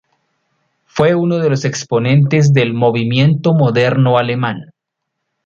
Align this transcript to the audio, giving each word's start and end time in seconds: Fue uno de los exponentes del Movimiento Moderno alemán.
Fue 0.85 1.13
uno 1.13 1.37
de 1.37 1.47
los 1.51 1.63
exponentes 1.63 2.53
del 2.53 2.73
Movimiento 2.73 3.53
Moderno 3.53 4.17
alemán. 4.17 4.71